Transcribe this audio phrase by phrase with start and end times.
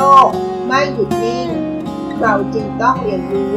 [0.00, 0.30] ลก
[0.66, 1.48] ไม่หยุดนิ่ง
[2.20, 3.56] เราจึงต้องเรียนรู้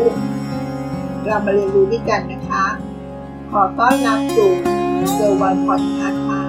[1.26, 2.66] เรามาเรียนรู้ด้วยกันนะคะ
[3.52, 4.52] ขอต้อนรับสู่
[5.14, 6.42] เซอร์วันพอดคาส์ค่ะ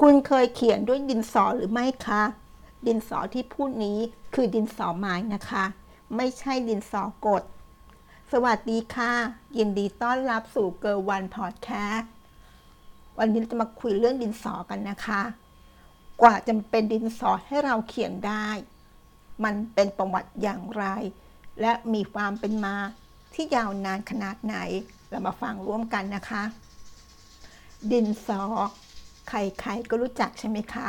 [0.00, 2.22] คุณเคยเขียนด้วยดินสอหรือไม่คะ
[2.86, 3.98] ดินสอที่พูดนี้
[4.34, 5.64] คือดินสอไม้นะคะ
[6.16, 7.42] ไม่ใช่ดินสอกด
[8.36, 9.12] สวัสดีค่ะ
[9.58, 12.12] ยินดีต้อนรับสู่เกิร์วันพอดแคสต์
[13.18, 15.22] วันนี้จะมาคุยเรื่องดินสอกันนะคะ
[16.22, 18.48] กว่าจะเป็นดินสอให้เราเขียนได้
[19.44, 20.84] มันเป็นประวัติอย่างไร
[21.60, 22.76] และมีความเป็นมา
[23.34, 24.56] ที่ยาวนานขนาดไหน
[25.10, 26.42] เรามาฟังร่วมกันนะคะ
[27.92, 28.42] ดินสอ
[29.28, 30.86] ใครๆก็รู้จักใช่ไหมคะ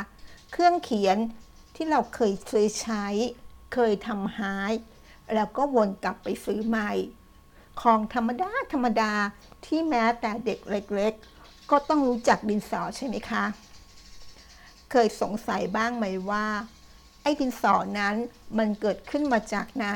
[0.51, 1.17] เครื่องเขียน
[1.75, 3.05] ที่เราเคยซื้อใช้
[3.73, 4.73] เคยทำหาย
[5.33, 6.93] แล้วก็วนกลับไปซื้อใหม่
[7.81, 9.13] ของธรรมดาธรรมดา
[9.65, 13.43] ที่แม้แต่เด็กเล็กๆ ก็ต้องรู้จักดินสอใช่ไหมคะ
[14.91, 16.45] เคยสงสัยบ้างไหมว่า
[17.21, 18.15] ไอ้ดินสอนั้น
[18.57, 19.87] มันเกิดขึ้นมาจากไหน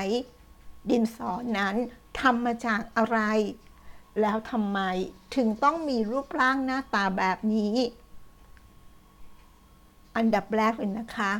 [0.89, 1.75] ดินสอนั้น
[2.19, 3.19] ทำมาจากอะไร
[4.21, 4.79] แล้วทำไม
[5.35, 7.75] ถึงต้องมีรูปร่างหน้าตาแบบนี้
[10.15, 11.31] อันดับแรกเลยนะคะ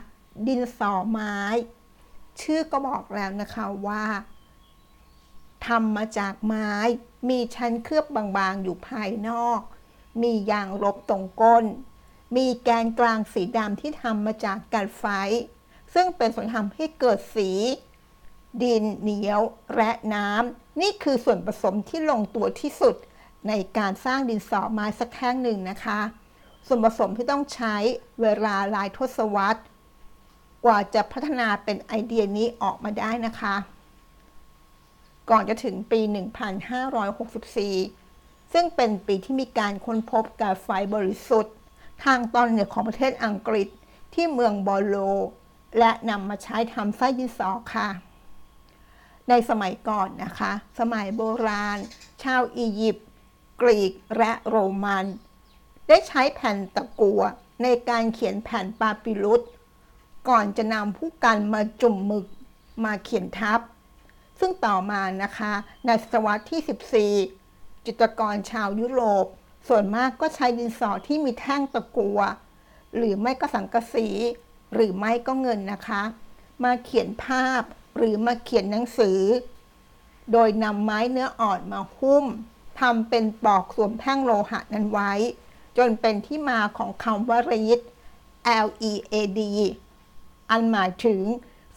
[0.48, 1.36] ดินสอไม้
[2.42, 4.04] ชื่อก็บอกแล้วนะคะว่า
[5.68, 6.72] ทำมาจากไม้
[7.30, 9.60] มีชั้นเคลือบบางๆอยู่ภายนอก
[10.22, 11.66] มียางลบตรงก้น
[12.36, 15.06] มีแกนกลางสีดำที่ทำมาจากกันไฟ
[15.94, 17.52] ซึ่งเป็นส่วนทำให้เกิดสี
[18.64, 19.42] ดินเหนียว
[19.76, 22.96] และน้ำ นี่คือส่วนผสมที่ลงตัวที่สุด
[23.48, 26.00] ในการสร้างดินสอไม้สักแท่งหนึ่งนะคะ
[26.68, 27.76] ส่วนผสมที่ต้องใช้
[28.22, 29.62] เวลาหลายทศวรรษ
[30.66, 33.56] กว่าจะพัฒนาเป็นไอเดียนี้ออกมาได้นะคะ
[35.30, 36.00] ก่อนจะถึงปี
[37.68, 41.56] 1564 ซึ่งเป็นปีที่มีการค้นพบกาไฟบริสุทธิ์
[42.04, 43.68] ทางตอนเหนือของประเทศอังกฤษ
[44.14, 44.96] ที่เมืองบอโล
[45.80, 47.90] และนำมาใช้ทำไส้ดินสอค่ะ
[49.30, 51.78] ในสมัยก่อนนะคะ สมัยโบราณ
[52.24, 53.08] ชาวอียิปต์
[53.62, 55.06] กรีกและโรมัน
[55.88, 57.22] ได้ใช้แผ่นตะกัว
[57.64, 59.42] ในการเขียนแผ่นปาปิรุส
[60.30, 62.26] ก่อนจะนำผู้กันมาจุ่มหมึก
[62.84, 63.60] มาเขียนทับ
[64.40, 65.54] ซึ่งต่อมานะคะ
[65.86, 69.26] ในศตวรรษที่ 14 จิตรกรชาวยุโรป
[69.68, 72.20] ส่วนมากก็ใช้ดินสอที่มีแท่งตะกัว
[72.96, 74.08] หรือไม่ก็สังกะสี
[74.74, 76.04] หรือไม่ก็เงินนะคะ
[76.64, 77.62] มาเขียนภาพ
[77.98, 79.20] หรือมาเขียนหนังสือ
[80.32, 82.26] โดยนำไม้เนื้ออ่อนมาหุ้ม
[82.80, 85.12] ทำเป็นปอกสวมแท่งโลหะนั้นไว้
[85.78, 87.80] จนเป็นที่มาของคำว่ารีด
[88.66, 89.42] L E A D
[90.50, 91.20] อันหมายถึง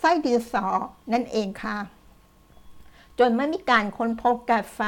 [0.00, 0.66] ไส้ดินสอ
[1.12, 1.78] นั่นเองค่ะ
[3.28, 4.80] นไม่มีการค้นพบกาไฟ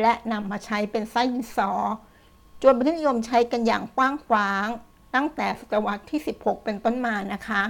[0.00, 1.72] และนำมาใช้เป็นไส้ดินสอ
[2.62, 4.66] จนเป็นที่นิยมใช้กันอย่างกว้างขวาง
[5.14, 7.62] ตั้งแต่ศตวรรษที่ 16 เป็นต้นมานะคะ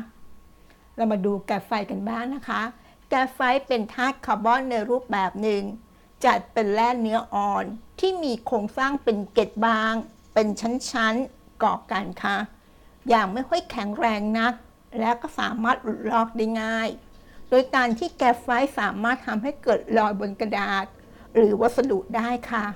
[0.97, 2.63] เรามาดูแกาไฟกันบ้างนะคะ
[3.09, 5.63] แกาไฟเป็นธาตุคาร์บอนในรูปแบบหนึ่ง
[6.25, 7.65] จัดเป็นแร่เนื้ออ่อน
[8.01, 9.95] ที่มีโครงสร้างเป็นเกล็ดบาง
[10.35, 12.37] เป็นชั้นๆก่อกันค่ะ
[13.09, 14.55] อย่างไม่ค่อยแข็งแรงนัก
[14.99, 16.89] และก็สามารถหลุดลอกได้ง่าย
[17.55, 18.47] โดยการที่แกาไฟ
[18.79, 20.85] สามารถทำให้เกิดรอยบนกระดาษ
[21.35, 22.67] หรือวัสดุได้ค่ะ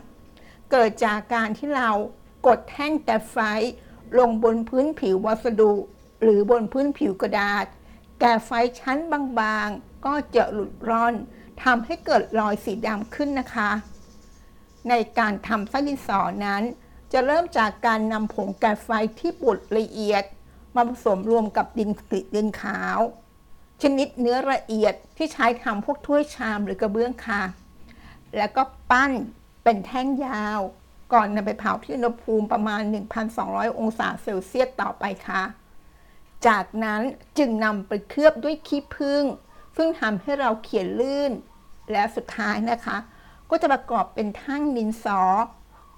[0.70, 1.90] เกิดจากการที่เรา
[2.46, 3.36] กดแท่งแกาไฟ
[4.18, 5.74] ลงบนพื้นผิววัสดุ
[6.22, 7.64] หรือบนพื้นผิวกระดาษ
[8.20, 8.50] แกาไฟ
[8.80, 8.98] ชั้น
[9.38, 11.14] บางๆ ก็จะหลุดร่อน
[11.64, 13.70] ทำให้เกิดรอยสีดำขึ้นนะคะ
[14.88, 16.62] ในการทำไส้ดินสอนั้น
[17.12, 18.88] จะเริ่มจากการนำผงแกาไฟ
[19.18, 20.24] ที่บดละเอียด
[20.74, 23.00] มาผสมรวมกับดินกริดินขาว
[23.82, 27.42] ชนิดเนื้อละเอียดที่ใช้ทำพวกถ้วยชามหรือกระเบื้องค่ะ
[28.36, 29.12] แล้วก็ปั้น
[29.64, 30.60] เป็นแท่งยาว
[31.12, 32.82] ก่อนนำไปเผาที่อุณหภูมิประมาณ
[33.30, 35.42] 1,200 องศาเซลเซียสต่อไปค่ะ
[36.46, 37.00] จากนั้น
[37.38, 39.24] จึงนำไปเคลือบด้วยขี้ผึ้ง
[39.76, 41.32] ซึ่งทำให้เราเขียนลื่น
[41.92, 42.96] และสุดท้ายนะคะ
[43.50, 45.22] ก็จะประกอบเป็นทั้งดินสอ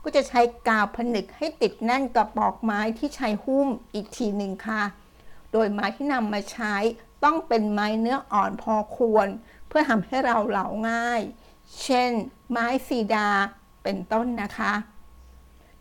[0.05, 4.83] ก็จะใช้กาวผนึกให้ติดแน่นกับปอกไม้ที่ใช้หุ้มอีกทีหนึ่งค่ะ
[5.53, 6.75] โดยไม้ที่นำมาใช้
[7.25, 9.29] ต้องเป็นไม้เนื้ออ่อนพอควร
[9.69, 11.21] เพื่อทำให้เราเหลาง่าย
[11.83, 12.11] เช่น
[12.51, 13.29] ไม้ซีดา
[13.83, 14.73] เป็นต้นนะคะ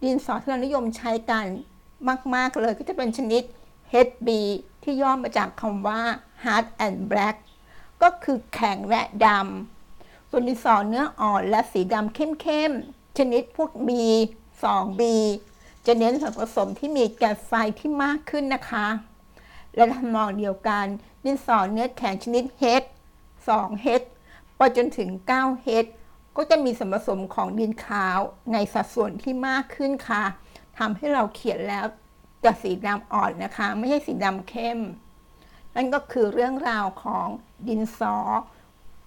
[0.04, 1.46] ดินสอที่เรานิยมใช้กัน
[2.36, 3.44] มาก ๆ เลยก็จะเป็นชนิด
[4.08, 4.30] HB
[4.84, 6.02] ที่ย่อมาจากคำว่า
[6.44, 7.36] hard and black
[8.02, 13.90] ก็คือแข็งและดำส่วนดินสอเนื้ออ่อนและสีดำเข้ม ๆ ชนิดพวก B
[14.62, 15.02] 2B
[15.86, 18.88] จะเน้นส่วนผสมที่มีแก๊สไฟที่มากขึ้นนะคะ
[19.76, 20.86] และทำนองเดียวกัน
[21.28, 22.44] ดินสอเนื้อแข็งชนิด
[22.84, 22.88] H
[23.48, 24.06] 2H
[24.58, 25.90] ไปจนถึง 9H
[26.38, 28.20] ก็จะมีส่วนผสมของดินขาว
[28.54, 30.24] ในสัดส่วนที่มากขึ้นค่ะ
[30.78, 31.86] ทำให้เราเขียนแล้ว
[32.44, 34.80] จะสีดำอ่อนนะคะ ไม่ใช่สีดำเข้ม
[35.76, 37.28] นั่นก็คือเรื่องราวของ
[37.68, 38.18] ดินสอ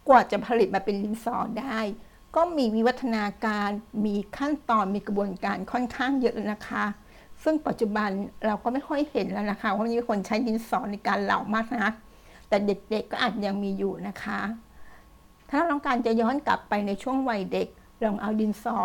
[0.09, 1.79] กว่าจะผลิตมาเป็นดินสอได้
[2.37, 3.71] ก็มีวิวัฒนาการ
[4.05, 6.85] มีขั้นตอนมีกระบวนการค่อนข้างเยอะนะคะ
[7.43, 8.11] ซึ่งปัจจุบัน
[8.47, 11.89] เราก็ไม่ค่อยเห็นแล้วนะคะว่ามีคนใช้ดินสอในการเหลามากนะ
[12.51, 14.41] แต่เด็กๆก็อาจยังมีอยู่นะคะ
[15.51, 17.69] ถ้าเราต้องการจะย้อนกลับไปในช่วงวัยเด็ก
[18.03, 18.79] ลองเอาดินสอ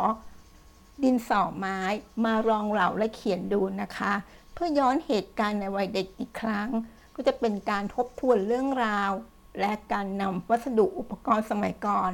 [1.04, 1.80] ดินสอไม้
[2.26, 4.14] มารองเหลาและเขียนดูนะคะ
[4.54, 6.70] เพื่อย้อนเหตุการณ์ในวัยเด็กอีกครั้ง
[7.16, 9.12] ก็จะเป็นการทบทวนเรื่องราว
[9.60, 12.12] และการนำวัสดุอุปกรณ์สมัยก่อน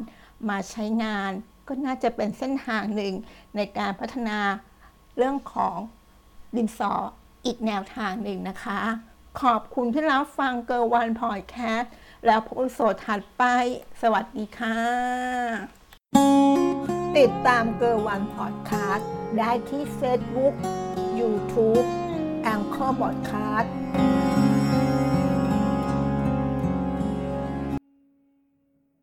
[0.49, 1.31] มาใช้งาน
[1.67, 3.13] ก็น่าจะเป็นเส้นทางหนึ่ง
[3.55, 4.39] ในการพัฒนา
[5.17, 5.75] เรื่องของ
[6.55, 6.93] ดินสอ
[7.45, 8.79] อีกแนวทางหนึ่งนะคะ
[9.39, 11.93] ขอบคุณที่รับฟังเกอร์วันพอดแคสต์
[12.25, 13.43] แล้วพบกันโสดถัดไป
[14.01, 14.77] สวัสดีค่ะ
[17.17, 20.53] ติดตามเกอร์วันพอดคาสต์ได้ที่เฟซบุ๊ก
[21.19, 21.81] ยูทูบ
[22.43, 23.73] แองเกอร์บอดคาสต์